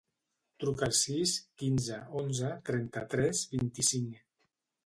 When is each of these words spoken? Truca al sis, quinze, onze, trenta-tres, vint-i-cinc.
Truca 0.63 0.85
al 0.87 0.95
sis, 0.99 1.33
quinze, 1.63 1.99
onze, 2.23 2.51
trenta-tres, 2.71 3.47
vint-i-cinc. 3.55 4.21